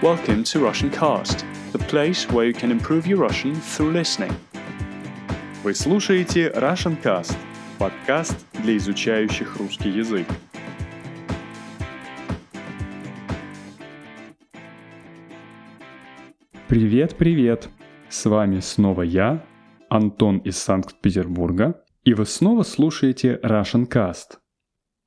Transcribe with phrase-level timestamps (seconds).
[0.00, 4.32] Welcome to Russian Cast, the place where you can improve your Russian through listening.
[5.64, 7.36] Вы слушаете Russian Cast,
[7.80, 10.28] подкаст для изучающих русский язык.
[16.68, 17.68] Привет, привет!
[18.08, 19.44] С вами снова я,
[19.90, 24.38] Антон из Санкт-Петербурга, и вы снова слушаете Russian Cast.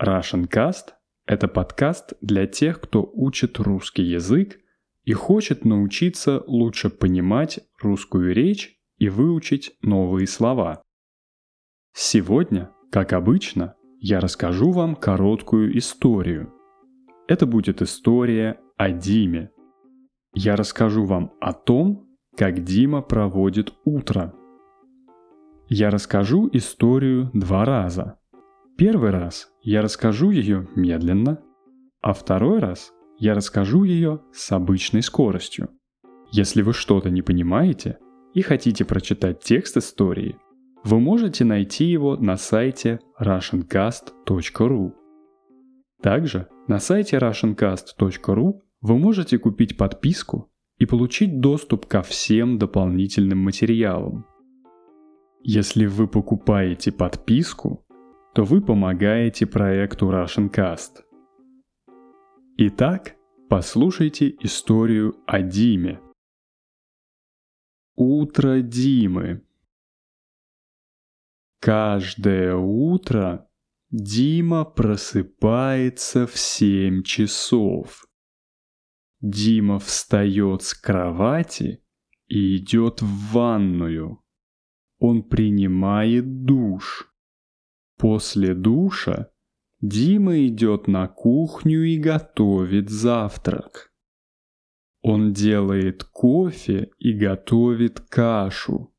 [0.00, 0.94] Russian Cast–
[1.26, 4.58] это подкаст для тех, кто учит русский язык
[5.08, 10.82] и хочет научиться лучше понимать русскую речь и выучить новые слова.
[11.94, 16.52] Сегодня, как обычно, я расскажу вам короткую историю.
[17.26, 19.50] Это будет история о Диме.
[20.34, 24.34] Я расскажу вам о том, как Дима проводит утро.
[25.70, 28.20] Я расскажу историю два раза.
[28.76, 31.42] Первый раз я расскажу ее медленно,
[32.02, 35.70] а второй раз я расскажу ее с обычной скоростью.
[36.30, 37.98] Если вы что-то не понимаете
[38.34, 40.36] и хотите прочитать текст истории,
[40.84, 44.92] вы можете найти его на сайте russiancast.ru.
[46.00, 54.26] Также на сайте russiancast.ru вы можете купить подписку и получить доступ ко всем дополнительным материалам.
[55.42, 57.84] Если вы покупаете подписку,
[58.34, 61.02] то вы помогаете проекту Russian Cast–
[62.60, 63.14] Итак,
[63.48, 66.00] послушайте историю о Диме.
[67.94, 69.46] Утро Димы.
[71.60, 73.48] Каждое утро
[73.92, 78.08] Дима просыпается в 7 часов.
[79.20, 81.84] Дима встает с кровати
[82.26, 84.20] и идет в ванную.
[84.98, 87.14] Он принимает душ.
[87.98, 89.30] После душа
[89.80, 93.92] Дима идет на кухню и готовит завтрак.
[95.02, 98.92] Он делает кофе и готовит кашу.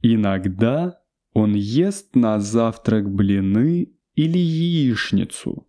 [0.00, 1.00] Иногда
[1.32, 5.68] он ест на завтрак блины или яичницу.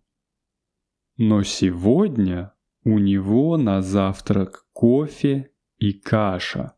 [1.16, 2.52] Но сегодня
[2.82, 6.74] у него на завтрак кофе и каша.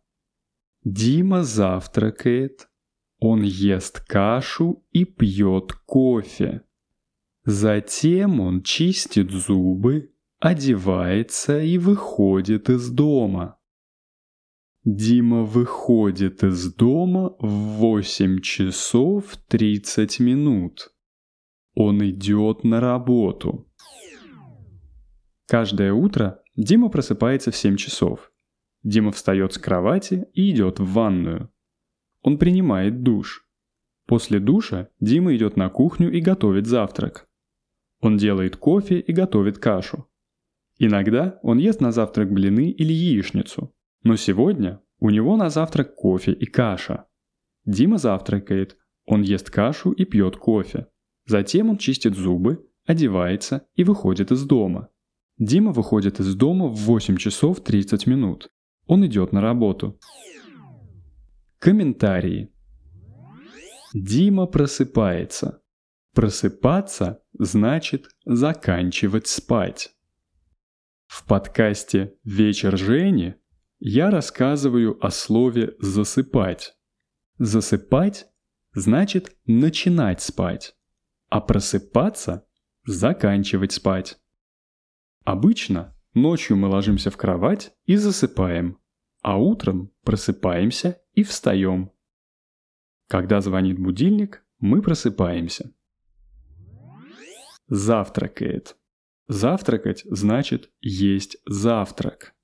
[0.84, 2.69] Дима завтракает,
[3.19, 6.62] он ест кашу и пьет кофе.
[7.47, 13.57] Затем он чистит зубы, одевается и выходит из дома.
[14.84, 20.93] Дима выходит из дома в 8 часов 30 минут.
[21.75, 23.71] Он идет на работу.
[25.47, 28.33] Каждое утро Дима просыпается в 7 часов.
[28.83, 31.49] Дима встает с кровати и идет в ванную.
[32.23, 33.49] Он принимает душ.
[34.06, 37.25] После душа Дима идет на кухню и готовит завтрак.
[38.06, 40.09] Он делает кофе и готовит кашу.
[40.78, 43.75] Иногда он ест на завтрак блины или яичницу.
[44.05, 47.06] Но сегодня у него на завтрак кофе и каша.
[47.65, 50.87] Дима завтракает, он ест кашу и пьет кофе.
[51.27, 54.88] Затем он чистит зубы, одевается и выходит из дома.
[55.38, 58.49] Дима выходит из дома в 8 часов 30 минут.
[58.87, 59.99] Он идет на работу.
[61.59, 62.53] Комментарии.
[63.93, 65.61] Дима просыпается.
[66.16, 69.94] Просыпаться значит заканчивать спать.
[71.06, 73.34] В подкасте «Вечер Жени»
[73.81, 76.75] я рассказываю о слове «засыпать».
[77.37, 78.28] Засыпать
[78.72, 80.75] значит начинать спать,
[81.28, 82.47] а просыпаться–
[82.87, 84.19] заканчивать спать.
[85.22, 88.78] Обычно ночью мы ложимся в кровать и засыпаем,
[89.21, 91.93] а утром просыпаемся и встаем.
[93.06, 95.75] Когда звонит будильник, мы просыпаемся
[97.69, 98.77] завтракает.
[99.28, 102.34] Завтракать значит есть завтрак.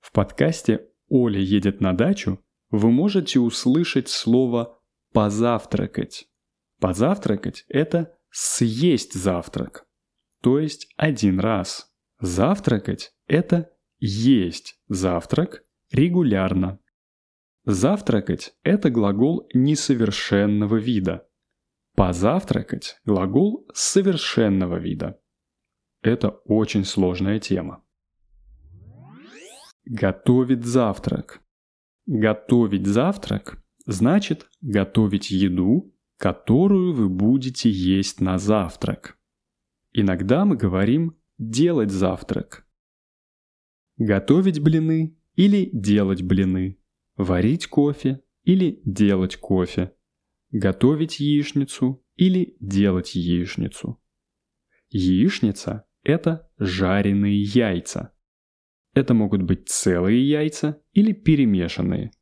[0.00, 4.80] В подкасте «Оля едет на дачу» вы можете услышать слово
[5.12, 6.28] «позавтракать».
[6.80, 9.86] Позавтракать– это съесть завтрак,
[10.40, 11.92] то есть один раз.
[12.18, 16.80] Завтракать– это есть завтрак регулярно.
[17.64, 21.28] Завтракать– это глагол несовершенного вида–
[21.94, 25.20] Позавтракать– глагол совершенного вида.
[26.02, 27.84] Это очень сложная тема.
[29.84, 31.40] Готовить завтрак.
[32.06, 39.18] Готовить завтрак значит готовить еду, которую вы будете есть на завтрак.
[39.92, 42.66] Иногда мы говорим «делать завтрак».
[43.96, 46.78] Готовить блины или делать блины.
[47.16, 49.94] Варить кофе или делать кофе
[50.52, 54.00] готовить яичницу или делать яичницу.
[54.90, 58.12] Яичница– это жареные яйца.
[58.94, 62.12] Это могут быть целые яйца или перемешанные.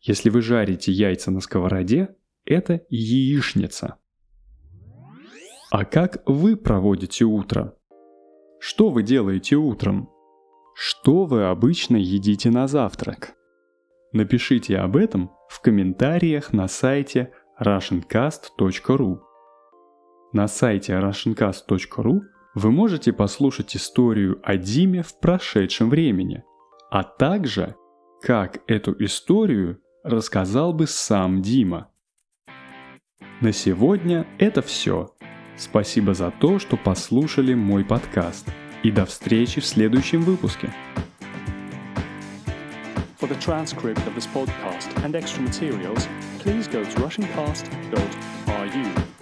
[0.00, 3.96] Если вы жарите яйца на сковороде, это яичница.
[5.70, 7.76] А как вы проводите утро?
[8.58, 10.10] Что вы делаете утром?
[10.74, 13.34] Что вы обычно едите на завтрак?
[14.12, 19.20] Напишите об этом в комментариях на сайте russiancast.ru.
[20.32, 22.20] На сайте russiancast.ru
[22.54, 26.44] вы можете послушать историю о Диме в прошедшем времени,
[26.90, 27.76] а также
[28.22, 31.90] как эту историю рассказал бы сам Дима.
[33.40, 35.14] На сегодня это все.
[35.56, 38.48] Спасибо за то, что послушали мой подкаст.
[38.82, 40.72] И до встречи в следующем выпуске.
[43.24, 46.06] For the transcript of this podcast and extra materials,
[46.40, 49.13] please go to russiancast.ru.